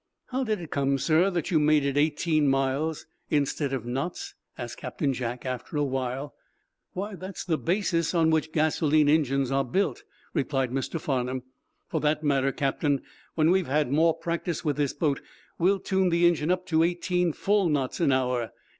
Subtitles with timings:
[0.29, 4.77] "How did it come, sir, that you made it eighteen miles, instead of knots?" asked
[4.79, 6.33] Captain Jack, after a while.
[6.93, 10.01] "Why, that's the basis on which gasoline engines are built,"
[10.33, 10.99] replied Mr.
[10.99, 11.43] Farnum.
[11.87, 13.03] "For that matter, captain,
[13.35, 15.21] when we've had more practice with this boat
[15.59, 18.53] we'll tune the engine up to eighteen full knots an hour.